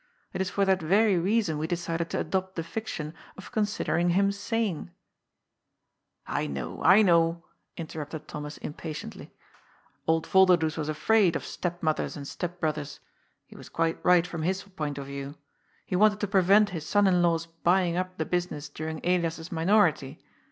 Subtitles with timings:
[0.33, 4.09] It is for that very rea son we decided to adopt the fiction of considering
[4.09, 4.89] him sane.""
[6.41, 7.43] I know— I know,"
[7.77, 9.29] interrupted Thomas impatiently.
[10.07, 12.99] 01d Yolderdoes was afraid of step mothers and step brothers.
[13.45, 15.35] He was quite right from his point of view.
[15.85, 20.17] He wanted to prevent his son in law's buying up the business during Elias's minority.